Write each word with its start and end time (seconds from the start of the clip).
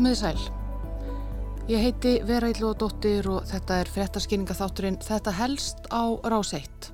Komiði 0.00 0.16
sæl. 0.16 0.44
Ég 1.68 1.82
heiti 1.84 2.10
Vera 2.24 2.48
Íllóðadóttir 2.48 3.26
og 3.28 3.42
þetta 3.50 3.76
er 3.82 3.90
fréttaskýringa 3.92 4.54
þátturinn 4.56 4.96
Þetta 5.04 5.34
helst 5.36 5.90
á 5.92 6.16
rás 6.24 6.54
1. 6.56 6.88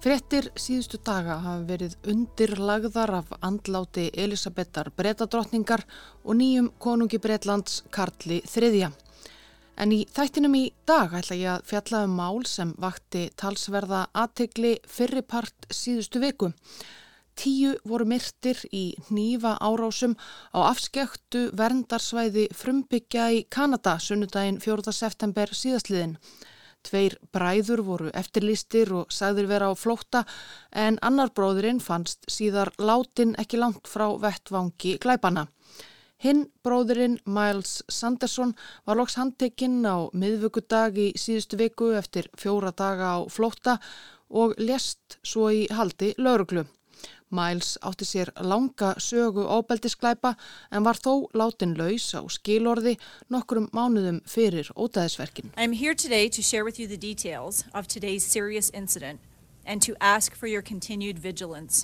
Fréttir 0.00 0.48
síðustu 0.56 1.02
daga 1.04 1.36
hafa 1.42 1.66
verið 1.68 1.98
undirlagðar 2.08 3.12
af 3.18 3.34
andláti 3.44 4.06
Elisabetar 4.16 4.88
Bretadrottningar 4.96 5.84
og 6.24 6.40
nýjum 6.40 6.72
konungi 6.80 7.20
Bretlands 7.20 7.82
Karli 7.92 8.40
III. 8.40 8.88
En 9.76 9.92
í 9.92 10.06
þættinum 10.08 10.56
í 10.56 10.64
dag 10.88 11.12
ætla 11.20 11.36
ég 11.36 11.52
að 11.58 11.70
fjalla 11.74 12.06
um 12.08 12.18
mál 12.24 12.40
sem 12.48 12.72
vakti 12.80 13.28
talsverða 13.36 14.06
aðtegli 14.16 14.78
fyrripart 14.88 15.68
síðustu 15.68 16.24
viku. 16.24 16.54
Tíu 17.34 17.74
voru 17.90 18.06
myrtir 18.06 18.60
í 18.70 18.94
nýfa 19.10 19.56
árásum 19.58 20.14
á 20.54 20.70
afskektu 20.70 21.48
verndarsvæði 21.58 22.44
frumbyggja 22.54 23.24
í 23.34 23.40
Kanada 23.56 23.96
sunnudaginn 23.98 24.60
4. 24.62 24.92
september 24.94 25.50
síðastliðin. 25.50 26.14
Tveir 26.84 27.16
bræður 27.34 27.82
voru 27.88 28.12
eftirlýstir 28.20 28.92
og 29.00 29.14
sagðir 29.18 29.48
vera 29.50 29.70
á 29.72 29.74
flótta 29.74 30.22
en 30.84 31.00
annar 31.08 31.32
bróðurinn 31.34 31.80
fannst 31.82 32.28
síðar 32.30 32.70
látin 32.78 33.34
ekki 33.40 33.58
langt 33.58 33.90
frá 33.90 34.06
vettvangi 34.26 34.94
glæbana. 35.02 35.48
Hinn 36.24 36.46
bróðurinn 36.64 37.18
Miles 37.26 37.80
Sanderson 37.90 38.54
var 38.86 39.00
loks 39.00 39.18
handtekinn 39.18 39.82
á 39.82 40.06
miðvöggudag 40.14 41.00
í 41.00 41.10
síðustu 41.18 41.58
viku 41.60 41.90
eftir 41.98 42.30
fjóra 42.38 42.70
daga 42.70 43.16
á 43.16 43.18
flótta 43.26 43.80
og 44.30 44.54
lest 44.60 45.18
svo 45.26 45.50
í 45.50 45.66
haldi 45.72 46.14
lauruglu. 46.18 46.64
Miles 47.34 47.74
átti 47.82 48.06
sér 48.08 48.30
langa 48.40 48.94
sögu 49.02 49.44
óbeldisklæpa 49.56 50.34
en 50.70 50.86
var 50.86 51.00
þó 51.00 51.28
látin 51.34 51.74
laus 51.78 52.12
á 52.14 52.22
skilorði 52.30 52.96
nokkrum 53.32 53.68
mánuðum 53.74 54.22
fyrir 54.28 54.70
ótaðisverkin. 54.76 55.50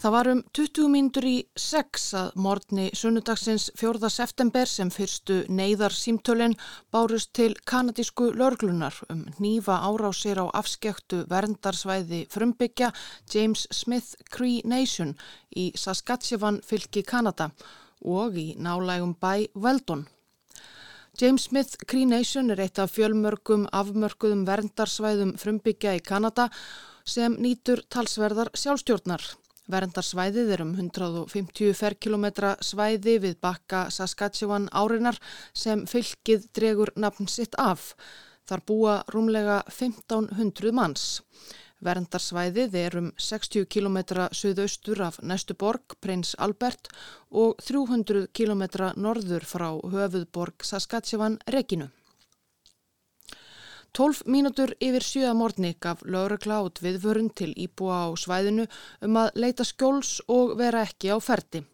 Það 0.03 0.13
var 0.13 0.29
um 0.29 0.43
20 0.57 0.91
mínútur 0.93 1.27
í 1.29 1.37
6 1.57 2.07
að 2.21 2.35
morgni 2.45 2.91
sunnudagsins 2.97 3.71
4. 3.81 4.11
september 4.13 4.69
sem 4.69 4.91
fyrstu 4.93 5.39
neyðar 5.49 5.97
símtölinn 5.97 6.57
bárust 6.93 7.33
til 7.37 7.55
kanadísku 7.65 8.31
lörglunar 8.37 8.97
um 9.09 9.25
nýfa 9.41 9.79
árásir 9.89 10.43
á 10.45 10.47
afskektu 10.61 11.25
verndarsvæði 11.31 12.27
frumbyggja 12.33 12.93
James 13.33 13.67
Smith 13.73 14.15
Cree 14.29 14.61
Nation 14.65 15.17
í 15.57 15.71
Saskatchewan 15.77 16.61
fylki 16.61 17.03
Kanada 17.03 17.51
og 18.05 18.37
í 18.37 18.55
nálægum 18.61 19.17
bæ 19.21 19.49
Weldon. 19.57 20.07
James 21.21 21.49
Smith 21.49 21.77
Cree 21.87 22.07
Nation 22.07 22.51
er 22.51 22.61
eitt 22.65 22.79
af 22.79 22.93
fjölmörgum 22.95 23.67
afmörkuðum 23.73 24.47
verndarsvæðum 24.49 25.35
frumbyggja 25.41 25.97
í 25.99 26.05
Kanada 26.05 26.49
sem 27.05 27.37
nýtur 27.41 27.83
talsverðar 27.93 28.51
sjálfstjórnar. 28.55 29.23
Verndarsvæðið 29.71 30.51
er 30.55 30.63
um 30.65 30.73
150 30.75 31.75
ferkilometra 31.79 32.57
svæði 32.65 33.19
við 33.23 33.37
bakka 33.45 33.85
Saskatchewan 33.95 34.67
árinar 34.75 35.21
sem 35.55 35.85
fylgið 35.87 36.49
dregur 36.57 36.91
nafn 36.97 37.31
sitt 37.31 37.55
af. 37.59 37.95
Þar 38.51 38.65
búa 38.67 38.95
rúmlega 39.15 39.61
1500 39.71 40.75
manns. 40.75 41.21
Verndarsvæðið 41.81 42.75
er 42.77 42.97
um 42.99 43.13
60 43.17 43.65
km 43.73 44.27
suðaustur 44.37 45.01
af 45.07 45.21
næstu 45.23 45.55
borg, 45.55 45.95
Prins 46.01 46.35
Albert, 46.39 46.91
og 47.31 47.57
300 47.65 48.27
km 48.37 48.67
norður 49.01 49.47
frá 49.49 49.71
höfuðborg 49.95 50.67
Saskatchewan 50.67 51.39
Reginu. 51.47 51.89
12 53.97 54.27
mínútur 54.31 54.71
yfir 54.79 55.03
sjöða 55.03 55.35
morgni 55.35 55.75
gaf 55.83 56.03
laurugla 56.07 56.61
át 56.63 56.79
viðvörun 56.83 57.31
til 57.35 57.51
íbúa 57.59 58.07
á 58.07 58.09
svæðinu 58.15 58.67
um 59.03 59.17
að 59.19 59.31
leita 59.35 59.67
skjóls 59.67 60.21
og 60.31 60.57
vera 60.61 60.85
ekki 60.87 61.11
á 61.11 61.19
ferdi. 61.19 61.65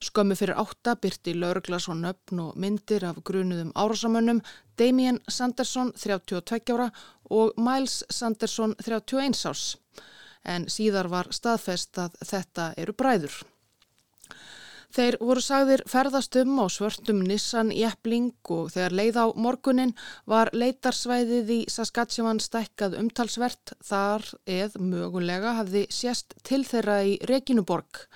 Skömmu 0.00 0.36
fyrir 0.36 0.58
átta 0.60 0.94
byrti 1.00 1.34
laurugla 1.36 1.78
svo 1.80 1.94
nöfn 1.96 2.40
og 2.44 2.56
myndir 2.60 3.04
af 3.08 3.20
grunuðum 3.24 3.72
árásamönnum 3.72 4.42
Damien 4.78 5.20
Sanderson 5.28 5.92
32 5.96 6.72
ára 6.74 6.90
og 7.30 7.52
Miles 7.56 8.04
Sanderson 8.10 8.74
31 8.84 9.46
árs. 9.48 9.76
En 10.44 10.68
síðar 10.68 11.08
var 11.08 11.32
staðfest 11.32 11.98
að 11.98 12.16
þetta 12.22 12.72
eru 12.76 12.92
bræður. 12.92 13.40
Þeir 14.94 15.16
voru 15.20 15.42
sagðir 15.42 15.82
ferðast 15.90 16.36
um 16.40 16.60
á 16.62 16.66
svörtum 16.70 17.20
Nissan 17.26 17.72
Jeppling 17.74 18.30
og 18.54 18.70
þegar 18.74 18.94
leið 19.00 19.18
á 19.18 19.26
morgunin 19.34 19.94
var 20.30 20.52
leitarsvæðið 20.54 21.52
í 21.52 21.60
Saskatchewan 21.72 22.40
stækkað 22.40 22.98
umtalsvert 23.00 23.74
þar 23.84 24.24
eð 24.46 24.78
mögulega 24.78 25.56
hafði 25.58 25.86
sérst 25.90 26.38
til 26.46 26.62
þeirra 26.64 27.02
í 27.04 27.16
Reginuborg. 27.28 28.06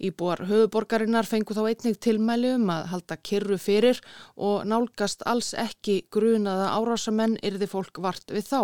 Íbúar 0.00 0.46
höfuborgarinnar 0.48 1.26
fengu 1.28 1.52
þá 1.52 1.60
einnig 1.66 1.98
tilmæli 2.00 2.54
um 2.56 2.70
að 2.72 2.86
halda 2.94 3.18
kyrru 3.20 3.58
fyrir 3.60 4.00
og 4.48 4.64
nálgast 4.64 5.26
alls 5.28 5.50
ekki 5.52 5.98
grunaða 6.14 6.70
árásamenn 6.78 7.36
yrði 7.44 7.68
fólk 7.68 8.00
vart 8.00 8.32
við 8.32 8.48
þá. 8.48 8.62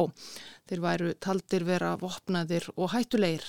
Þeir 0.70 0.84
væru 0.86 1.12
taldir 1.20 1.68
vera 1.68 1.92
vopnaðir 2.00 2.70
og 2.76 2.94
hættulegir. 2.94 3.44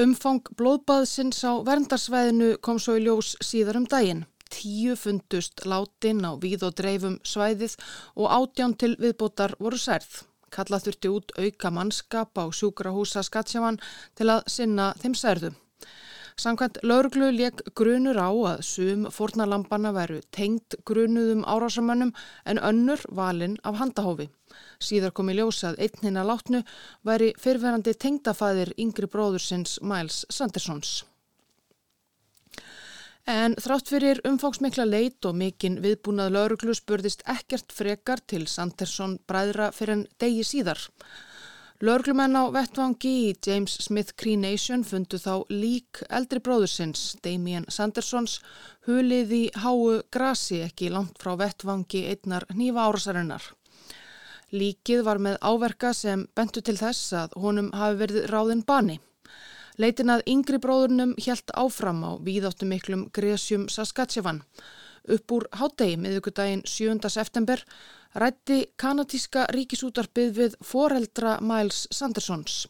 Umfang 0.00 0.46
blóðbaðsins 0.56 1.42
á 1.44 1.60
verndarsvæðinu 1.68 2.54
kom 2.64 2.78
svo 2.80 2.94
í 2.96 3.02
ljós 3.04 3.34
síðar 3.44 3.76
um 3.76 3.84
daginn. 3.84 4.22
Tíu 4.48 4.94
fundust 4.96 5.66
látin 5.68 6.24
á 6.24 6.32
víð 6.40 6.64
og 6.64 6.78
dreifum 6.80 7.18
svæðið 7.20 7.74
og 8.16 8.32
átján 8.32 8.72
til 8.80 8.94
viðbótar 8.96 9.52
voru 9.60 9.76
særð. 9.76 10.22
Kalla 10.48 10.80
þurfti 10.80 11.12
út 11.12 11.36
auka 11.36 11.68
mannskap 11.76 12.32
á 12.40 12.48
sjúkrahúsa 12.48 13.20
Skatsjaman 13.20 13.76
til 14.16 14.30
að 14.32 14.48
sinna 14.48 14.94
þeim 14.96 15.12
særðum. 15.12 15.60
Samkvæmt 16.40 16.78
lauruglu 16.82 17.28
leik 17.30 17.60
grunur 17.76 18.16
á 18.16 18.30
að 18.32 18.62
sum 18.64 19.04
fornalampana 19.12 19.92
veru 19.92 20.20
tengt 20.32 20.76
grunuðum 20.88 21.44
árásamönnum 21.44 22.14
en 22.46 22.58
önnur 22.58 23.02
valin 23.10 23.58
af 23.64 23.76
handahófi. 23.80 24.30
Síðar 24.80 25.12
kom 25.12 25.30
í 25.30 25.36
ljósað 25.36 25.78
einn 25.78 26.02
hinn 26.02 26.20
að 26.20 26.28
látnu 26.32 26.62
væri 27.04 27.32
fyrverandi 27.38 27.94
tengdafæðir 27.94 28.74
yngri 28.80 29.08
bróðursins 29.12 29.78
Miles 29.82 30.24
Sandersons. 30.30 31.02
En 33.28 33.54
þrátt 33.54 33.86
fyrir 33.92 34.18
umfóksmikla 34.26 34.84
leit 34.88 35.24
og 35.28 35.36
mikinn 35.38 35.78
viðbúnað 35.84 36.32
lauruglu 36.34 36.74
spurðist 36.74 37.22
ekkert 37.30 37.70
frekar 37.70 38.18
til 38.26 38.48
Sandersson 38.50 39.20
bræðra 39.30 39.70
fyrir 39.76 40.00
en 40.00 40.08
degi 40.18 40.42
síðar. 40.42 40.80
Lörglumenn 41.82 42.38
á 42.38 42.46
vettvangi 42.54 43.10
í 43.10 43.30
James 43.42 43.72
Smith 43.82 44.12
Cree 44.14 44.38
Nation 44.38 44.84
fundu 44.86 45.18
þá 45.18 45.48
lík 45.50 45.98
eldri 46.14 46.38
bróðursins, 46.38 47.16
Damien 47.24 47.64
Sandersons, 47.66 48.36
hulið 48.86 49.32
í 49.34 49.40
háu 49.64 49.96
grasi 50.14 50.60
ekki 50.62 50.92
langt 50.94 51.18
frá 51.18 51.32
vettvangi 51.40 52.04
einnar 52.12 52.46
nýfa 52.54 52.84
árasarinnar. 52.86 53.48
Líkið 54.54 55.02
var 55.08 55.18
með 55.26 55.40
áverka 55.42 55.90
sem 55.90 56.22
bentu 56.38 56.62
til 56.62 56.76
þess 56.78 57.16
að 57.18 57.34
honum 57.42 57.72
hafi 57.74 57.98
verið 58.04 58.30
ráðin 58.30 58.62
bani. 58.62 59.00
Leitin 59.82 60.14
að 60.14 60.22
yngri 60.30 60.62
bróðurnum 60.62 61.16
helt 61.26 61.50
áfram 61.58 62.06
á 62.06 62.14
víðáttu 62.22 62.70
miklum 62.70 63.08
Gresium 63.10 63.66
Saskatchewan. 63.66 64.44
Upp 65.10 65.32
úr 65.34 65.48
hádegi 65.58 65.96
miðugudaginn 65.98 66.62
7. 66.68 67.10
september 67.10 67.62
rætti 68.14 68.58
kanatíska 68.78 69.48
ríkisútarpið 69.50 70.30
við 70.36 70.54
foreldra 70.62 71.38
Miles 71.42 71.88
Sandersons. 71.90 72.66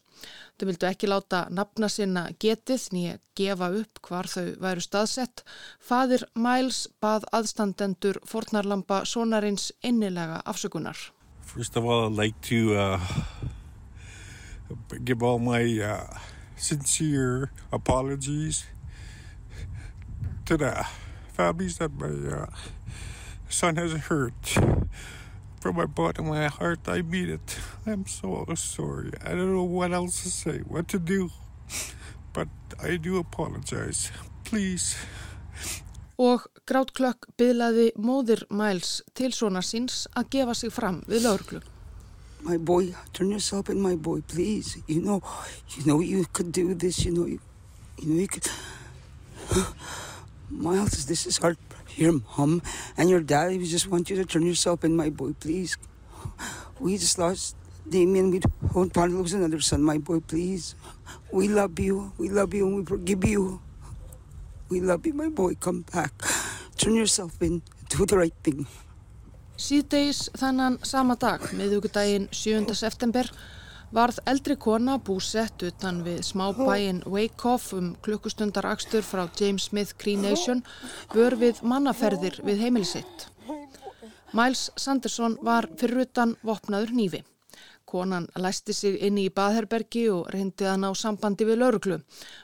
Þau 0.57 0.65
vildu 0.69 0.87
ekki 0.87 1.09
láta 1.09 1.43
nafna 1.53 1.89
sinna 1.89 2.23
getið 2.41 2.87
nýja 2.95 3.19
gefa 3.37 3.69
upp 3.81 4.01
hvar 4.07 4.29
þau 4.29 4.53
væru 4.63 4.81
staðsett. 4.81 5.43
Fadir 5.77 6.25
Miles 6.33 6.87
bað 7.03 7.27
aðstandendur 7.33 8.21
fornarlampa 8.25 9.03
sonarins 9.05 9.71
innilega 9.83 10.41
afsökunar. 10.45 10.97
First 11.41 11.77
of 11.77 11.85
all, 11.85 12.07
I'd 12.07 12.17
like 12.17 12.41
to 12.49 12.73
uh, 12.73 12.99
give 15.03 15.21
all 15.21 15.39
my 15.39 15.61
uh, 15.81 16.17
sincere 16.55 17.51
apologies 17.71 18.65
to 20.45 20.57
the 20.57 20.85
families 21.33 21.77
that 21.77 21.91
my 21.93 22.07
uh, 22.07 22.45
son 23.49 23.75
has 23.75 23.93
hurt. 24.09 24.57
From 25.59 25.77
my 25.77 25.85
bottom 25.85 26.27
of 26.27 26.35
my 26.35 26.47
heart, 26.47 26.81
I 26.87 27.01
mean 27.01 27.29
it. 27.29 27.57
I'm 27.85 28.05
so 28.05 28.45
sorry. 28.55 29.11
I 29.25 29.29
don't 29.29 29.53
know 29.53 29.63
what 29.63 29.93
else 29.93 30.23
to 30.23 30.29
say, 30.29 30.59
what 30.59 30.87
to 30.89 30.99
do. 30.99 31.29
But 32.33 32.49
I 32.81 32.97
do 32.97 33.17
apologize. 33.17 34.11
Please. 34.43 34.95
Og 36.19 36.45
Grátklökk 36.69 37.29
byðlaði 37.39 37.93
móðir 37.97 38.43
Miles 38.53 39.01
til 39.17 39.31
svona 39.33 39.63
síns 39.65 40.03
að 40.13 40.29
gefa 40.35 40.53
sig 40.57 40.73
fram 40.73 41.01
við 41.09 41.25
lauruglu. 41.25 41.61
My 42.43 42.57
boy, 42.57 42.93
turn 43.13 43.31
yourself 43.31 43.69
in, 43.69 43.81
my 43.81 43.95
boy, 43.95 44.21
please. 44.21 44.77
You 44.87 45.01
know, 45.01 45.23
you 45.77 45.85
know 45.85 46.01
you 46.01 46.25
could 46.33 46.51
do 46.51 46.75
this. 46.75 47.05
You 47.05 47.13
know, 47.13 47.25
you, 47.25 47.39
you 47.97 48.13
know 48.13 48.19
you 48.19 48.27
could. 48.27 48.47
Miles, 50.53 51.05
this 51.05 51.25
is 51.25 51.37
heart. 51.37 51.57
your 51.95 52.21
mom 52.37 52.61
and 52.97 53.09
your 53.09 53.21
dad. 53.21 53.49
We 53.51 53.65
just 53.65 53.87
want 53.87 54.09
you 54.09 54.15
to 54.17 54.25
turn 54.25 54.45
yourself 54.45 54.83
in, 54.83 54.95
my 54.95 55.09
boy, 55.09 55.33
please. 55.39 55.77
We 56.79 56.97
just 56.97 57.17
lost 57.17 57.55
Damien. 57.89 58.31
We 58.31 58.39
don't 58.39 58.75
want 58.75 58.93
to 58.93 59.05
lose 59.05 59.33
another 59.33 59.59
son, 59.61 59.83
my 59.83 59.97
boy, 59.97 60.19
please. 60.19 60.75
We 61.31 61.47
love 61.47 61.79
you. 61.79 62.13
We 62.17 62.29
love 62.29 62.53
you 62.53 62.67
and 62.67 62.75
we 62.77 62.85
forgive 62.85 63.25
you. 63.25 63.61
We 64.69 64.81
love 64.81 65.05
you, 65.05 65.13
my 65.13 65.29
boy. 65.29 65.55
Come 65.55 65.85
back. 65.91 66.13
Turn 66.77 66.95
yourself 66.95 67.41
in. 67.41 67.61
Do 67.89 68.05
the 68.05 68.17
right 68.17 68.35
thing. 68.43 68.65
Síðdeis 69.53 70.31
þannan 70.33 70.79
sama 70.81 71.13
dag, 71.15 71.43
miðugudaginn 71.53 72.25
7. 72.33 72.73
september, 72.73 73.29
varð 73.93 74.17
eldri 74.25 74.55
kona 74.57 74.95
búsett 74.97 75.63
utan 75.67 76.01
við 76.05 76.23
smábæin 76.25 77.03
Wyckoff 77.05 77.73
um 77.77 77.91
klukkustundar 78.05 78.65
akstur 78.65 79.05
frá 79.05 79.27
James 79.39 79.69
Smith 79.69 79.93
Cree 80.01 80.17
Nation 80.17 80.63
bör 81.13 81.37
við 81.37 81.61
mannaferðir 81.61 82.39
við 82.45 82.65
heimilisitt. 82.65 83.27
Miles 84.33 84.71
Sanderson 84.81 85.37
var 85.45 85.69
fyrir 85.77 86.07
utan 86.07 86.35
vopnaður 86.41 86.95
nýfi. 86.97 87.21
Konan 87.85 88.25
læsti 88.41 88.73
sig 88.73 88.95
inn 89.05 89.19
í 89.21 89.27
baðherbergi 89.29 90.07
og 90.09 90.31
reyndi 90.33 90.65
að 90.65 90.79
ná 90.81 90.89
sambandi 90.97 91.45
við 91.45 91.59
lauruglu. 91.61 91.99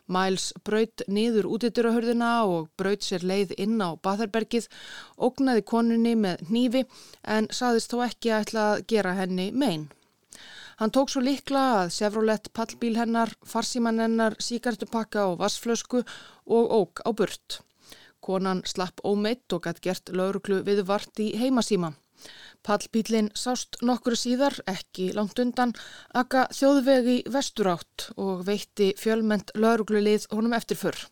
Miles 0.06 0.52
braut 0.62 1.02
niður 1.10 1.50
útidurahörðina 1.50 2.34
og 2.46 2.70
braut 2.78 3.02
sér 3.02 3.26
leið 3.26 3.56
inn 3.58 3.82
á 3.82 3.98
baðherbergið, 3.98 4.70
ógnaði 5.18 5.66
konunni 5.66 6.14
með 6.14 6.46
nýfi 6.54 6.86
en 7.26 7.50
saðist 7.50 7.90
þó 7.90 8.04
ekki 8.06 8.36
að 8.36 8.46
ætla 8.46 8.74
að 8.76 8.84
gera 8.94 9.18
henni 9.18 9.50
megin. 9.50 9.90
Hann 10.80 10.94
tók 10.96 11.10
svo 11.12 11.20
likla 11.20 11.62
að 11.82 11.90
Chevrolet 11.92 12.46
pallbíl 12.56 12.94
hennar, 12.96 13.34
farsíman 13.44 13.98
hennar, 14.00 14.38
síkartupakka 14.40 15.26
og 15.28 15.42
vassflösku 15.42 16.06
og 16.48 16.72
óg 16.72 17.02
á 17.04 17.12
burt. 17.12 17.58
Konan 18.24 18.62
slapp 18.64 19.04
ómeitt 19.04 19.52
og 19.52 19.66
gætt 19.66 19.82
gert 19.84 20.14
lauruglu 20.16 20.62
við 20.64 20.86
vart 20.88 21.20
í 21.20 21.34
heimasíma. 21.36 21.92
Pallbílinn 22.64 23.28
sást 23.36 23.82
nokkru 23.84 24.16
síðar, 24.16 24.56
ekki 24.72 25.12
langt 25.20 25.44
undan, 25.44 25.76
akka 26.16 26.48
þjóðvegi 26.56 27.18
vesturátt 27.28 28.10
og 28.16 28.48
veitti 28.48 28.94
fjölment 28.96 29.52
lauruglulið 29.60 30.32
honum 30.32 30.56
eftirförr. 30.56 31.10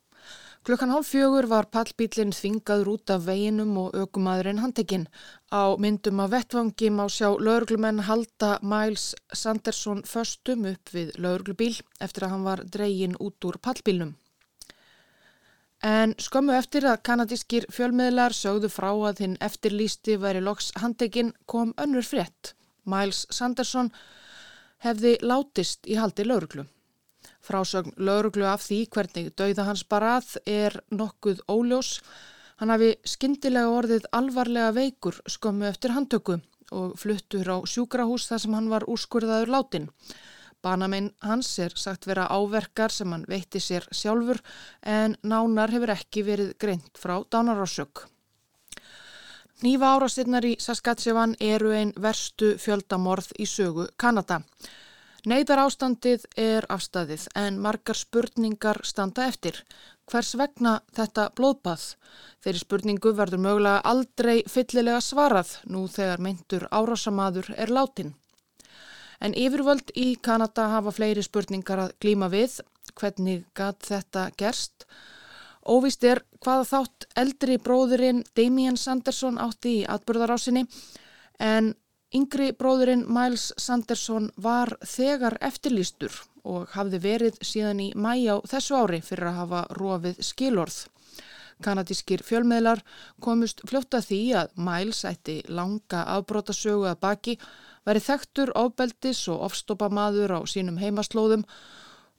Klukkan 0.68 0.90
hálf 0.92 1.08
fjögur 1.14 1.46
var 1.48 1.70
pallbílinn 1.72 2.34
þvingaður 2.36 2.90
út 2.92 3.12
af 3.14 3.22
veginum 3.24 3.70
og 3.80 3.94
aukumadurinn 3.96 4.60
handekinn. 4.60 5.06
Á 5.48 5.80
myndum 5.80 6.20
af 6.20 6.34
vettvangi 6.34 6.90
má 6.92 7.06
sjá 7.08 7.30
lauruglumenn 7.40 8.04
halda 8.04 8.50
Miles 8.60 9.14
Sanderson 9.32 10.04
föstum 10.04 10.68
upp 10.68 10.92
við 10.92 11.16
lauruglubíl 11.24 11.80
eftir 12.04 12.28
að 12.28 12.36
hann 12.36 12.46
var 12.50 12.66
dreygin 12.68 13.16
út 13.16 13.48
úr 13.48 13.62
pallbílnum. 13.64 14.12
En 15.88 16.20
skömmu 16.20 16.60
eftir 16.60 16.84
að 16.84 17.00
kanadískir 17.14 17.72
fjölmiðlar 17.72 18.36
sögðu 18.36 18.68
frá 18.68 18.92
að 18.92 19.24
hinn 19.24 19.40
eftirlýsti 19.40 20.20
væri 20.20 20.44
loks 20.44 20.74
handekinn 20.84 21.32
kom 21.46 21.72
önnur 21.80 22.04
frétt. 22.04 22.58
Miles 22.84 23.24
Sanderson 23.32 23.96
hefði 24.84 25.16
látist 25.24 25.88
í 25.88 25.96
haldi 25.96 26.28
lauruglu. 26.28 26.68
Frásögn 27.48 27.94
lauruglu 27.98 28.44
af 28.48 28.66
því 28.66 28.80
hvernig 28.92 29.32
dauða 29.40 29.68
hans 29.70 29.86
barað 29.88 30.34
er 30.46 30.76
nokkuð 30.92 31.46
óljós. 31.48 32.02
Hann 32.60 32.74
hafi 32.74 32.96
skindilega 33.08 33.72
orðið 33.72 34.08
alvarlega 34.18 34.74
veikur 34.76 35.22
skömmu 35.30 35.68
eftir 35.70 35.94
handtöku 35.96 36.40
og 36.76 36.98
fluttur 37.00 37.48
á 37.48 37.58
sjúkrahús 37.64 38.28
þar 38.28 38.44
sem 38.44 38.58
hann 38.58 38.68
var 38.74 38.88
úrskurðaður 38.92 39.54
látin. 39.54 39.88
Banamein 40.66 41.12
hans 41.24 41.54
er 41.64 41.76
sagt 41.78 42.08
vera 42.10 42.26
áverkar 42.28 42.92
sem 42.92 43.12
hann 43.14 43.24
veitti 43.30 43.62
sér 43.64 43.86
sjálfur 43.96 44.42
en 44.82 45.16
nánar 45.24 45.72
hefur 45.72 45.94
ekki 45.94 46.26
verið 46.28 46.56
greint 46.60 47.00
frá 47.00 47.22
dánarásök. 47.32 48.08
Nýfa 49.64 49.94
árástinnar 49.96 50.46
í 50.46 50.58
Saskatchewan 50.62 51.38
eru 51.40 51.72
einn 51.74 51.94
verstu 51.98 52.58
fjöldamorð 52.62 53.32
í 53.40 53.48
sögu 53.50 53.88
Kanada. 53.98 54.42
Neiðar 55.26 55.64
ástandið 55.66 56.28
er 56.38 56.66
afstæðið 56.70 57.24
en 57.36 57.58
margar 57.60 57.98
spurningar 57.98 58.78
standa 58.86 59.26
eftir. 59.26 59.64
Hvers 60.08 60.36
vegna 60.38 60.78
þetta 60.94 61.32
blóðbað? 61.36 61.86
Þeirri 62.46 62.62
spurningu 62.62 63.14
verður 63.18 63.42
mögulega 63.42 63.82
aldrei 63.84 64.44
fyllilega 64.48 65.02
svarað 65.02 65.56
nú 65.66 65.88
þegar 65.90 66.22
meintur 66.22 66.68
árásamadur 66.70 67.50
er 67.58 67.74
látin. 67.74 68.14
En 69.20 69.34
yfirvöld 69.34 69.90
í 69.98 70.14
Kanada 70.22 70.68
hafa 70.76 70.94
fleiri 70.94 71.26
spurningar 71.26 71.82
að 71.88 71.96
glíma 72.00 72.30
við. 72.30 72.60
Hvernig 72.94 73.48
gæt 73.58 73.90
þetta 73.90 74.30
gerst? 74.38 74.86
Óvist 75.66 76.06
er 76.06 76.22
hvaða 76.46 76.70
þátt 76.70 77.10
eldri 77.18 77.58
bróðurinn 77.58 78.24
Damien 78.38 78.78
Sanderson 78.78 79.42
átti 79.42 79.82
í 79.82 79.86
atbyrðarásinni 79.90 80.68
en 81.44 81.74
yngri 82.18 82.52
bróðurinn 82.58 83.06
Miles 83.14 83.52
Sanderson 83.62 84.32
var 84.42 84.74
þegar 84.82 85.38
eftirlýstur 85.44 86.14
og 86.48 86.72
hafði 86.74 87.00
verið 87.04 87.40
síðan 87.46 87.82
í 87.84 87.88
mæ 87.96 88.14
á 88.34 88.36
þessu 88.48 88.78
ári 88.80 89.02
fyrir 89.06 89.30
að 89.32 89.40
hafa 89.42 89.64
rofið 89.78 90.22
skilorð. 90.26 90.78
Kanadískir 91.64 92.22
fjölmiðlar 92.26 92.84
komust 93.24 93.64
fljóta 93.70 94.02
því 94.06 94.22
að 94.42 94.54
Miles 94.68 95.02
ætti 95.10 95.40
langa 95.50 96.04
afbrótasögu 96.18 96.86
að 96.90 97.02
baki 97.02 97.36
væri 97.88 98.04
þekktur 98.04 98.54
ofbeldis 98.62 99.24
og 99.34 99.44
ofstopamaður 99.50 100.38
á 100.38 100.40
sínum 100.50 100.78
heimaslóðum 100.82 101.46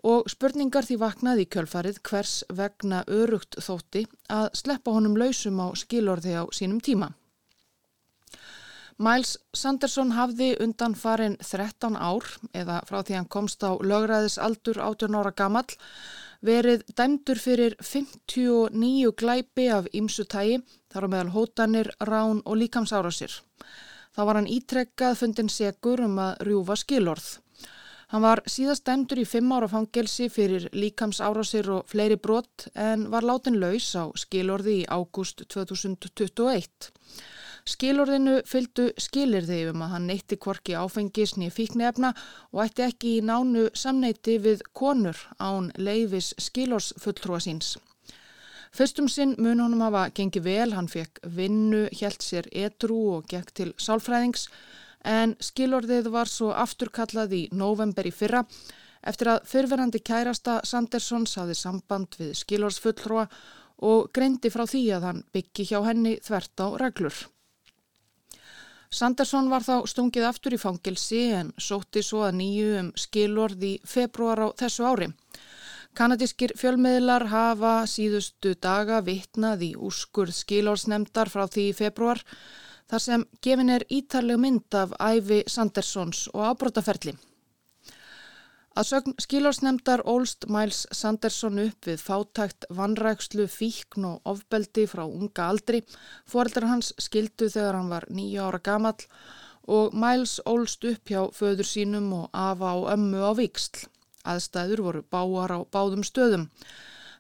og 0.09 0.29
spurningar 0.31 0.87
því 0.87 0.99
vaknaði 1.03 1.47
í 1.47 1.51
kjölfarið 1.55 2.03
hvers 2.11 2.35
vegna 2.61 3.05
örugt 3.07 3.59
þótti 3.63 4.07
að 4.31 4.51
sleppa 4.59 4.95
honum 4.95 5.19
lausum 5.19 5.59
á 5.63 5.75
skilorði 5.75 6.39
á 6.39 6.45
sínum 6.55 6.83
tíma. 6.83 7.15
Miles 8.99 9.37
Sanderson 9.55 10.11
hafði 10.17 10.57
undan 10.59 10.97
farin 10.99 11.37
13 11.39 11.95
ár 11.95 12.25
eða 12.51 12.81
frá 12.89 12.99
því 13.07 13.15
hann 13.15 13.29
komst 13.31 13.63
á 13.63 13.79
lögræðis 13.79 14.41
aldur 14.43 14.81
18 14.83 15.15
ára 15.15 15.31
gamall 15.39 15.77
verið 16.43 16.83
dæmdur 16.99 17.39
fyrir 17.39 17.77
59 17.79 19.13
glæpi 19.19 19.69
af 19.71 19.87
ímsutægi 19.95 20.59
þar 20.91 21.07
á 21.07 21.09
meðal 21.15 21.35
hótanir, 21.35 21.93
rán 22.03 22.43
og 22.45 22.59
líkamsárásir. 22.59 23.31
Þá 24.15 24.23
var 24.27 24.41
hann 24.41 24.51
ítrekkað 24.51 25.19
fundin 25.21 25.51
segur 25.53 26.03
um 26.03 26.19
að 26.19 26.43
rjúfa 26.49 26.79
skilorð. 26.83 27.29
Hann 28.11 28.25
var 28.25 28.43
síðast 28.51 28.87
dæmdur 28.89 29.21
í 29.23 29.29
fimm 29.29 29.53
ára 29.53 29.69
fangelsi 29.71 30.31
fyrir 30.33 30.71
líkams 30.73 31.21
árásir 31.21 31.69
og 31.71 31.87
fleiri 31.87 32.17
brott 32.17 32.67
en 32.75 33.11
var 33.13 33.23
látin 33.23 33.61
laus 33.61 33.93
á 33.95 34.11
skilorði 34.17 34.81
í 34.81 34.87
ágúst 34.91 35.45
2021. 35.47 36.91
Skilorðinu 37.69 38.39
fylgdu 38.49 38.87
skilirði 38.97 39.59
um 39.69 39.83
að 39.85 39.91
hann 39.93 40.07
neytti 40.09 40.39
kvorki 40.41 40.77
áfengisni 40.79 41.51
fíknefna 41.53 42.15
og 42.55 42.63
ætti 42.65 42.87
ekki 42.87 43.11
í 43.19 43.25
nánu 43.29 43.67
samneiti 43.77 44.39
við 44.41 44.63
konur 44.73 45.21
án 45.37 45.69
leifis 45.77 46.31
skilórsfulltrúa 46.41 47.43
síns. 47.45 47.75
Fyrstum 48.73 49.09
sinn 49.13 49.37
mun 49.37 49.61
honum 49.61 49.85
hafa 49.85 50.07
gengið 50.17 50.49
vel, 50.49 50.73
hann 50.77 50.89
fekk 50.89 51.21
vinnu, 51.37 51.87
hjælt 51.93 52.25
sér 52.25 52.49
edru 52.53 52.99
og 53.19 53.29
gekk 53.29 53.53
til 53.61 53.71
sálfræðings 53.77 54.49
en 55.05 55.37
skilorðið 55.41 56.11
var 56.13 56.29
svo 56.29 56.53
afturkallað 56.57 57.37
í 57.37 57.45
november 57.53 58.09
í 58.09 58.13
fyrra 58.13 58.45
eftir 59.05 59.35
að 59.35 59.45
fyrverandi 59.49 60.01
kærasta 60.05 60.61
Sandersons 60.65 61.37
hafði 61.37 61.57
samband 61.57 62.17
við 62.19 62.37
skilorðsfullrua 62.43 63.29
og 63.89 64.09
greindi 64.15 64.51
frá 64.51 64.65
því 64.67 64.87
að 64.97 65.11
hann 65.11 65.27
byggi 65.33 65.69
hjá 65.71 65.83
henni 65.87 66.17
þvert 66.25 66.65
á 66.65 66.67
reglur. 66.83 67.19
Sanderson 68.91 69.51
var 69.53 69.65
þá 69.67 69.85
stungið 69.91 70.25
aftur 70.25 70.55
í 70.57 70.61
fangilsi 70.61 71.23
en 71.37 71.51
sótti 71.61 72.01
svo 72.05 72.23
að 72.25 72.39
nýju 72.41 72.69
um 72.81 72.91
skilorð 72.97 73.65
í 73.69 73.73
februar 73.85 74.41
á 74.41 74.49
þessu 74.57 74.87
ári. 74.89 75.11
Kanadískir 75.99 76.55
fjölmiðlar 76.57 77.27
hafa 77.29 77.75
síðustu 77.91 78.55
daga 78.55 79.03
vitnað 79.05 79.65
í 79.69 79.71
úrskurð 79.77 80.37
skilórsnemdar 80.41 81.29
frá 81.33 81.45
því 81.47 81.67
februar 81.77 82.23
þar 82.89 83.05
sem 83.05 83.25
gefin 83.45 83.73
er 83.77 83.85
ítarleg 83.93 84.41
mynd 84.41 84.79
af 84.79 84.95
æfi 84.97 85.43
Sandersons 85.51 86.29
og 86.33 86.47
ábrótaferli. 86.53 87.17
Að 88.79 88.87
sögn 88.93 89.15
skilórsnemdar 89.19 90.05
Ólst 90.07 90.45
Miles 90.55 90.85
Sanderson 90.95 91.57
upp 91.59 91.87
við 91.89 91.99
fátækt 91.99 92.67
vannrækslu, 92.79 93.49
fíkn 93.51 94.05
og 94.07 94.29
ofbeldi 94.31 94.85
frá 94.87 95.03
unga 95.03 95.49
aldri. 95.51 95.81
Fóreldrar 96.31 96.69
hans 96.71 96.93
skildu 97.03 97.49
þegar 97.51 97.75
hann 97.75 97.91
var 97.91 98.07
nýja 98.07 98.45
ára 98.47 98.61
gamall 98.63 99.03
og 99.67 99.97
Miles 99.99 100.37
ólst 100.47 100.87
upp 100.87 101.11
hjá 101.11 101.25
föður 101.35 101.67
sínum 101.67 102.07
og 102.21 102.31
afa 102.31 102.71
á 102.71 102.95
ömmu 102.95 103.19
á 103.19 103.35
viksl. 103.41 103.89
Aðstæður 104.23 104.85
voru 104.87 105.03
báar 105.11 105.59
á 105.59 105.61
báðum 105.67 106.07
stöðum. 106.07 106.47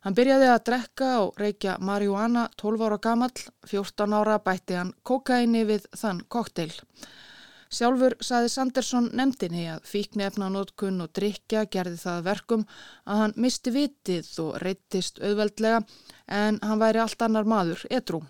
Hann 0.06 0.14
byrjaði 0.14 0.52
að 0.52 0.64
drekka 0.70 1.12
og 1.24 1.42
reykja 1.42 1.80
marihuana 1.82 2.46
12 2.54 2.86
ára 2.86 3.02
gamall, 3.02 3.34
14 3.66 4.14
ára 4.14 4.38
bætti 4.38 4.78
hann 4.78 4.94
kokaini 5.02 5.66
við 5.66 5.90
þann 5.90 6.22
kokteil. 6.30 6.70
Sjálfur 7.68 8.14
saði 8.24 8.48
Sanderson 8.48 9.10
nefndinni 9.12 9.66
að 9.68 9.84
fíknefnanótkun 9.90 11.02
og 11.04 11.12
drikja 11.12 11.66
gerði 11.68 11.98
það 12.00 12.24
verkum 12.30 12.64
að 13.04 13.22
hann 13.22 13.36
misti 13.36 13.72
vitið 13.74 14.30
og 14.44 14.56
reyttist 14.62 15.20
auðveldlega 15.20 15.82
en 16.32 16.60
hann 16.64 16.80
væri 16.80 17.02
allt 17.04 17.24
annar 17.26 17.48
maður 17.48 17.84
edru. 17.90 18.22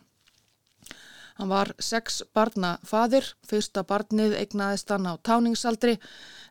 Hann 1.38 1.52
var 1.52 1.71
sex 1.78 2.25
barna 2.35 2.73
fadir, 2.83 3.23
fyrsta 3.47 3.85
barnið 3.87 4.35
eignaðist 4.40 4.90
hann 4.90 5.07
á 5.07 5.14
táningsaldri 5.23 5.95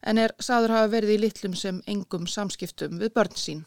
en 0.02 0.22
er 0.24 0.32
saður 0.40 0.78
hafa 0.78 0.94
verið 0.96 1.18
í 1.18 1.24
litlum 1.26 1.58
sem 1.60 1.82
engum 1.92 2.24
samskiptum 2.24 2.96
við 3.02 3.12
börn 3.20 3.36
sín. 3.36 3.66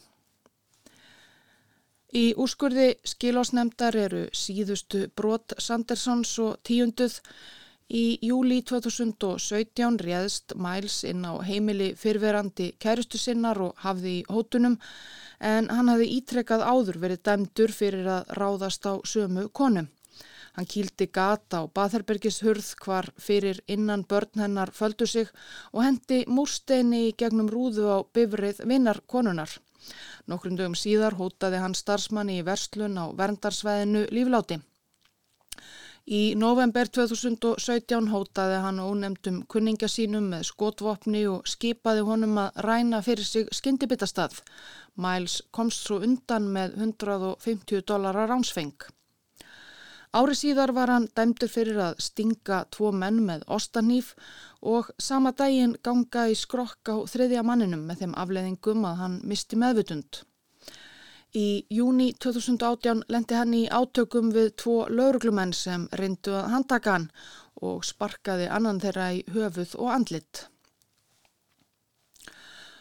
Í 2.17 2.33
úrskurði 2.41 2.95
skilásnemdar 3.07 3.95
eru 4.01 4.25
síðustu 4.35 5.05
brot 5.15 5.53
Sandersons 5.63 6.33
og 6.43 6.57
tíunduð. 6.67 7.21
Í 7.91 8.21
júli 8.23 8.61
2017 8.63 9.97
réðst 10.07 10.53
Miles 10.55 11.01
inn 11.11 11.25
á 11.27 11.43
heimili 11.43 11.89
fyrverandi 11.99 12.69
kærustu 12.79 13.19
sinnar 13.19 13.59
og 13.65 13.81
hafði 13.83 14.13
í 14.21 14.27
hótunum 14.31 14.77
en 15.43 15.67
hann 15.75 15.91
hafði 15.91 16.07
ítrekkað 16.21 16.63
áður 16.63 17.01
verið 17.03 17.25
dæmdur 17.27 17.75
fyrir 17.75 18.07
að 18.15 18.31
ráðast 18.39 18.87
á 18.87 18.95
sömu 19.03 19.49
konum. 19.51 19.91
Hann 20.55 20.71
kýldi 20.71 21.11
gata 21.11 21.65
á 21.67 21.71
Batherbergishurð 21.75 22.71
hvar 22.85 23.11
fyrir 23.19 23.59
innan 23.67 24.07
börn 24.07 24.39
hennar 24.45 24.71
földu 24.71 25.11
sig 25.11 25.27
og 25.73 25.83
hendi 25.83 26.23
múrsteini 26.31 27.09
í 27.09 27.13
gegnum 27.19 27.51
rúðu 27.51 27.91
á 27.91 27.99
bifrið 28.15 28.63
vinnar 28.71 29.03
konunar. 29.07 29.51
Nokkrum 30.31 30.55
dögum 30.55 30.79
síðar 30.79 31.19
hótaði 31.19 31.59
hann 31.59 31.75
starfsmanni 31.75 32.39
í 32.39 32.47
verslun 32.47 32.99
á 33.03 33.11
verndarsveðinu 33.19 34.07
lífláti. 34.15 34.63
Í 36.11 36.35
november 36.35 36.89
2017 36.91 38.09
hótaði 38.11 38.57
hann 38.65 38.81
ónemdum 38.83 39.37
kunninga 39.53 39.87
sínum 39.87 40.25
með 40.33 40.49
skotvopni 40.49 41.21
og 41.31 41.45
skipaði 41.47 42.03
honum 42.09 42.41
að 42.43 42.57
ræna 42.67 42.99
fyrir 43.07 43.29
sig 43.29 43.53
skyndibitastað. 43.55 44.41
Miles 44.99 45.37
komst 45.55 45.85
svo 45.87 46.01
undan 46.03 46.49
með 46.57 46.75
150 46.81 47.85
dólarar 47.87 48.27
ránsfeng. 48.33 48.89
Ári 50.11 50.35
síðar 50.35 50.73
var 50.75 50.91
hann 50.91 51.07
dæmdur 51.15 51.53
fyrir 51.53 51.79
að 51.79 52.03
stinga 52.03 52.65
tvo 52.75 52.91
menn 52.91 53.21
með 53.29 53.45
ostanýf 53.47 54.17
og 54.67 54.91
sama 54.99 55.31
daginn 55.31 55.77
ganga 55.79 56.27
í 56.27 56.35
skrokk 56.35 56.91
á 56.91 57.07
þriðja 57.13 57.47
manninum 57.47 57.87
með 57.87 58.03
þeim 58.03 58.19
afleðingum 58.25 58.91
að 58.91 58.99
hann 59.05 59.17
misti 59.31 59.63
meðvutund. 59.63 60.25
Í 61.31 61.65
júni 61.71 62.09
2018 62.19 63.05
lendi 63.07 63.37
hann 63.39 63.53
í 63.55 63.67
átökum 63.71 64.33
við 64.35 64.49
tvo 64.59 64.89
lauruglumenn 64.91 65.53
sem 65.55 65.85
reyndu 65.95 66.35
að 66.35 66.49
handtaka 66.55 66.95
hann 66.97 67.11
og 67.63 67.85
sparkaði 67.87 68.49
annan 68.51 68.81
þeirra 68.83 69.13
í 69.15 69.21
höfuð 69.31 69.77
og 69.79 69.93
andlit. 69.95 70.49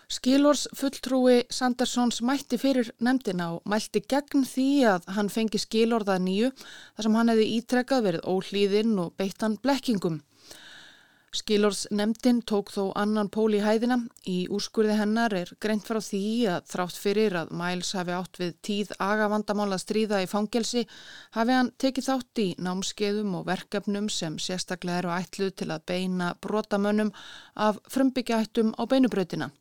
Skilors 0.10 0.63
fulltrúi 0.74 1.44
Sandersons 1.53 2.24
mætti 2.25 2.58
fyrir 2.58 2.89
nefndina 3.06 3.51
og 3.53 3.70
mælti 3.70 4.01
gegn 4.01 4.41
því 4.41 4.70
að 4.96 5.06
hann 5.13 5.29
fengi 5.29 5.62
skilorða 5.62 6.15
nýju 6.18 6.50
þar 6.58 7.06
sem 7.06 7.18
hann 7.20 7.29
hefði 7.29 7.46
ítrekkað 7.60 8.06
verið 8.08 8.25
óhlýðinn 8.34 8.98
og 9.03 9.13
beittan 9.22 9.60
blekkingum. 9.62 10.24
Skilors 11.29 11.83
nefndin 11.93 12.39
tók 12.41 12.71
þó 12.74 12.89
annan 12.98 13.27
pól 13.29 13.53
í 13.53 13.59
hæðina. 13.62 14.00
Í 14.25 14.48
úrskurði 14.50 14.95
hennar 14.98 15.36
er 15.38 15.51
greint 15.62 15.86
frá 15.86 16.00
því 16.01 16.21
að 16.55 16.71
þrátt 16.71 16.98
fyrir 16.98 17.36
að 17.38 17.53
Miles 17.59 17.91
hafi 17.93 18.15
átt 18.17 18.39
við 18.41 18.55
tíð 18.65 18.95
agavandamála 18.98 19.77
stríða 19.77 20.24
í 20.25 20.29
fangelsi 20.31 20.88
hafi 21.38 21.57
hann 21.59 21.69
tekið 21.77 22.09
þátt 22.09 22.41
í 22.41 22.48
námskeiðum 22.65 23.38
og 23.39 23.45
verkefnum 23.51 24.09
sem 24.09 24.39
sérstaklega 24.41 25.03
eru 25.03 25.13
ætluð 25.19 25.55
til 25.62 25.69
að 25.69 25.86
beina 25.93 26.33
brotamönnum 26.41 27.13
af 27.53 27.77
frumbyggjaættum 27.93 28.74
á 28.74 28.83
beinubrautina. 28.89 29.51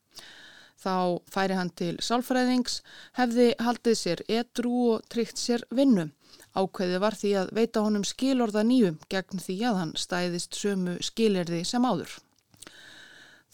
Þá 0.79 1.21
færi 1.27 1.57
hann 1.59 1.73
til 1.75 1.97
sálfræðings, 2.01 2.81
hefði 3.19 3.51
haldið 3.61 3.97
sér 3.99 4.21
edru 4.31 4.75
og 4.95 5.09
tryggt 5.11 5.41
sér 5.41 5.65
vinnu. 5.75 6.07
Ákveði 6.59 6.99
var 7.03 7.15
því 7.19 7.35
að 7.43 7.53
veita 7.59 7.83
honum 7.85 8.07
skilorða 8.07 8.65
nýjum 8.67 8.97
gegn 9.13 9.43
því 9.45 9.59
að 9.69 9.79
hann 9.83 9.93
stæðist 9.97 10.59
sömu 10.59 10.97
skilirði 11.05 11.63
sem 11.69 11.85
áður. 11.87 12.17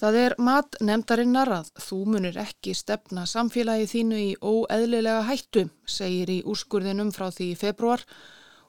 Það 0.00 0.16
er 0.20 0.34
mat 0.42 0.76
nefndarinnar 0.82 1.50
að 1.54 1.68
þú 1.80 1.98
munir 2.12 2.38
ekki 2.42 2.72
stefna 2.74 3.26
samfélagi 3.30 3.86
þínu 3.92 4.16
í 4.18 4.30
óeðlilega 4.42 5.20
hættu, 5.28 5.68
segir 5.86 6.32
í 6.34 6.40
úrskurðinum 6.50 7.12
frá 7.14 7.28
því 7.30 7.52
í 7.52 7.58
februar 7.60 8.02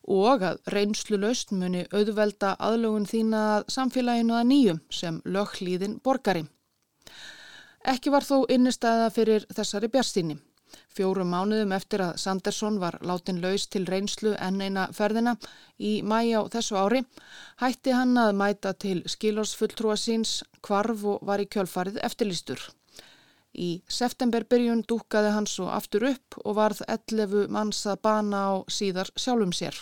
og 0.06 0.44
að 0.46 0.60
reynslu 0.70 1.18
laust 1.18 1.52
muni 1.52 1.88
auðvelda 1.90 2.54
aðlugun 2.62 3.08
þína 3.10 3.42
að 3.56 3.72
samfélaginu 3.74 4.36
að 4.38 4.50
nýjum 4.52 4.82
sem 4.94 5.18
löghlýðin 5.26 5.98
borgari. 6.06 6.46
Ekki 7.86 8.14
var 8.14 8.26
þó 8.26 8.46
innistæða 8.50 9.10
fyrir 9.14 9.48
þessari 9.54 9.90
bjastíni. 9.94 10.38
Fjórum 10.96 11.34
mánuðum 11.34 11.74
eftir 11.76 12.00
að 12.06 12.20
Sandersson 12.24 12.78
var 12.80 12.96
látin 13.04 13.42
laus 13.44 13.66
til 13.68 13.84
reynslu 13.90 14.32
enn 14.40 14.62
eina 14.64 14.86
ferðina 14.96 15.34
í 15.76 15.98
mæja 16.08 16.40
á 16.40 16.44
þessu 16.54 16.78
ári 16.80 17.02
hætti 17.60 17.92
hann 17.98 18.16
að 18.22 18.32
mæta 18.40 18.72
til 18.80 19.02
skilórsfulltrúa 19.04 19.98
síns 20.00 20.38
kvarf 20.64 21.04
og 21.04 21.26
var 21.28 21.44
í 21.44 21.50
kjölfarið 21.52 22.00
eftirlýstur. 22.08 22.64
Í 23.56 23.70
septemberbyrjun 23.98 24.86
dúkaði 24.88 25.36
hann 25.36 25.52
svo 25.52 25.68
aftur 25.72 26.08
upp 26.14 26.40
og 26.44 26.58
varð 26.62 26.82
11 26.88 27.52
manns 27.52 27.84
að 27.92 28.02
bana 28.08 28.48
á 28.52 28.54
síðar 28.72 29.12
sjálfum 29.20 29.52
sér. 29.56 29.76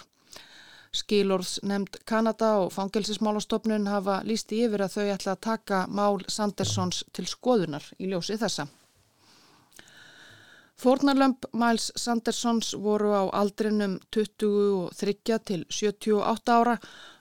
Skilorðs 0.94 1.60
nefnd 1.66 2.04
Kanada 2.10 2.56
og 2.62 2.74
fangelsismálastofnun 2.74 3.90
hafa 3.90 4.22
lísti 4.26 4.66
yfir 4.66 4.86
að 4.86 4.98
þau 4.98 5.08
ætla 5.16 5.34
að 5.34 5.46
taka 5.46 5.88
mál 5.90 6.22
Sanderssons 6.30 7.06
til 7.14 7.26
skoðunar 7.30 7.86
í 7.98 8.10
ljósi 8.10 8.38
þessa. 8.42 8.68
Fórnarlömp 10.82 11.46
Miles 11.54 11.92
Sandersons 11.96 12.74
voru 12.74 13.14
á 13.14 13.24
aldrinum 13.40 14.00
23 14.12 15.38
til 15.46 15.66
78 15.70 16.50
ára, 16.50 16.78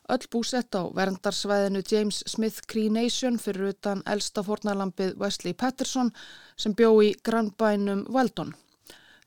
öll 0.09 0.25
búsett 0.33 0.75
á 0.75 0.83
verndarsvæðinu 0.97 1.83
James 1.91 2.23
Smith 2.27 2.65
Cree 2.67 2.91
Nation 2.91 3.37
fyrir 3.39 3.75
utan 3.75 4.03
elsta 4.07 4.43
fórnarlampið 4.43 5.15
Wesley 5.21 5.55
Patterson 5.55 6.11
sem 6.57 6.75
bjó 6.75 6.91
í 7.05 7.13
grannbænum 7.23 8.07
Weldon. 8.09 8.55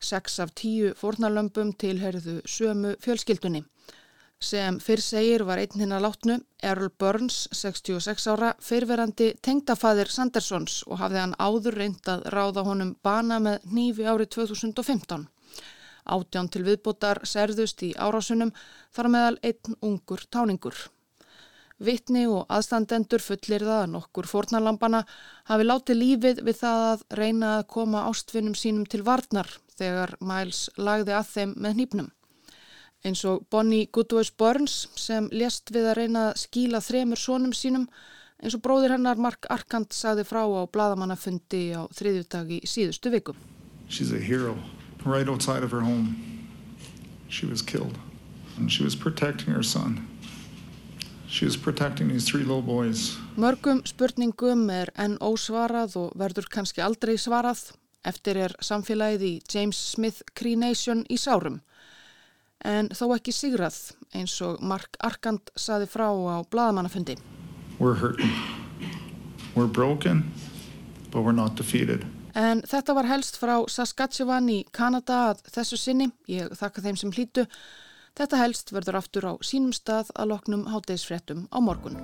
Seks 0.00 0.40
af 0.42 0.52
tíu 0.58 0.92
fórnarlömpum 0.98 1.72
tilherðu 1.72 2.40
sömu 2.44 2.96
fjölskyldunni. 3.00 3.62
Sem 4.36 4.76
fyrr 4.84 5.00
segir 5.00 5.42
var 5.48 5.56
einn 5.62 5.80
hinn 5.80 5.94
að 5.96 6.02
látnu 6.04 6.34
Errol 6.60 6.90
Burns, 7.00 7.46
66 7.56 8.26
ára, 8.28 8.50
fyrverandi 8.60 9.30
tengdafaðir 9.40 10.10
Sandersons 10.12 10.82
og 10.86 11.00
hafði 11.00 11.22
hann 11.22 11.32
áður 11.40 11.78
reynd 11.80 12.10
að 12.12 12.26
ráða 12.34 12.66
honum 12.66 12.90
bana 13.02 13.38
með 13.40 13.64
nýfi 13.72 14.04
árið 14.04 14.34
2015. 14.36 15.24
Átján 16.06 16.50
til 16.52 16.66
viðbútar 16.66 17.22
serðust 17.24 17.80
í 17.82 17.94
árásunum 17.96 18.52
þar 18.92 19.08
meðal 19.14 19.38
einn 19.42 19.78
ungur 19.80 20.26
táningur. 20.28 20.76
Vittni 21.80 22.26
og 22.28 22.44
aðstandendur 22.52 23.24
fullir 23.24 23.64
það 23.64 23.80
að 23.86 23.90
nokkur 23.94 24.28
fórnarlampana 24.28 25.02
hafi 25.48 25.64
látið 25.64 26.00
lífið 26.02 26.44
við 26.44 26.60
það 26.60 26.84
að 26.90 27.06
reyna 27.22 27.56
að 27.56 27.66
koma 27.72 28.04
ástfinnum 28.12 28.56
sínum 28.56 28.84
til 28.84 29.02
varnar 29.04 29.48
þegar 29.76 30.14
Miles 30.20 30.68
lagði 30.76 31.16
að 31.16 31.32
þeim 31.32 31.56
með 31.56 31.80
nýpnum 31.80 32.15
eins 33.04 33.24
og 33.28 33.46
Bonnie 33.50 33.88
Goodwise 33.92 34.32
Burns 34.38 34.86
sem 34.98 35.28
lést 35.32 35.70
við 35.74 35.90
að 35.90 35.98
reyna 36.00 36.28
að 36.30 36.40
skíla 36.46 36.80
þremur 36.84 37.20
sónum 37.20 37.52
sínum 37.54 37.86
eins 38.42 38.56
og 38.56 38.62
bróðir 38.64 38.96
hennar 38.96 39.20
Mark 39.20 39.46
Arkand 39.52 39.94
sagði 39.96 40.26
frá 40.28 40.42
á 40.44 40.62
bladamannafundi 40.72 41.62
á 41.76 41.88
þriðjútag 41.96 42.50
í 42.58 42.60
síðustu 42.68 43.12
viku. 43.12 43.36
She's 43.88 44.12
a 44.12 44.20
hero 44.20 44.56
right 45.04 45.28
outside 45.28 45.62
of 45.62 45.72
her 45.72 45.80
home. 45.80 46.16
She 47.28 47.46
was 47.46 47.62
killed 47.62 47.96
and 48.56 48.70
she 48.72 48.84
was 48.84 48.96
protecting 48.96 49.54
her 49.54 49.62
son. 49.62 50.06
She 51.28 51.44
was 51.44 51.56
protecting 51.56 52.08
these 52.08 52.24
three 52.24 52.44
little 52.44 52.62
boys. 52.62 53.16
Mörgum 53.36 53.82
spurningum 53.84 54.70
er 54.70 54.92
enn 54.94 55.18
ósvarað 55.18 55.96
og 56.00 56.14
verður 56.16 56.46
kannski 56.50 56.80
aldrei 56.80 57.16
svarað. 57.18 57.72
Eftir 58.06 58.38
er 58.38 58.54
samfélagið 58.62 59.22
í 59.26 59.32
James 59.50 59.76
Smith 59.76 60.22
Cree 60.38 60.56
Nation 60.56 61.02
í 61.10 61.18
sárum 61.18 61.58
en 62.64 62.88
þó 62.94 63.10
ekki 63.16 63.34
sigrað 63.34 63.76
eins 64.16 64.36
og 64.44 64.60
Mark 64.62 64.96
Arkand 65.04 65.50
saði 65.56 65.88
frá 65.90 66.08
á 66.08 66.40
bladamannafundi. 66.50 67.18
We're 67.78 67.98
hurting. 68.00 68.32
We're 69.54 69.72
broken, 69.72 70.32
but 71.10 71.22
we're 71.22 71.36
not 71.36 71.56
defeated. 71.56 72.06
En 72.36 72.60
þetta 72.68 72.94
var 72.96 73.08
helst 73.08 73.38
frá 73.40 73.64
Saskatchewan 73.72 74.50
í 74.52 74.58
Kanada 74.72 75.30
að 75.30 75.40
þessu 75.54 75.78
sinni. 75.80 76.10
Ég 76.28 76.52
þakka 76.58 76.84
þeim 76.84 77.00
sem 77.00 77.14
hlýtu. 77.16 77.46
Þetta 78.16 78.40
helst 78.40 78.72
verður 78.72 79.00
aftur 79.00 79.28
á 79.28 79.32
sínum 79.44 79.72
stað 79.76 80.12
að 80.16 80.34
loknum 80.34 80.68
háttegisfréttum 80.72 81.48
á 81.52 81.58
morgun. 81.60 81.96